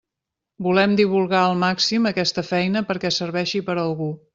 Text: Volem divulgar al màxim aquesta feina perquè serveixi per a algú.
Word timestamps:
Volem 0.67 0.95
divulgar 1.01 1.43
al 1.51 1.55
màxim 1.67 2.11
aquesta 2.13 2.49
feina 2.51 2.87
perquè 2.91 3.17
serveixi 3.23 3.67
per 3.71 3.79
a 3.81 3.83
algú. 3.91 4.15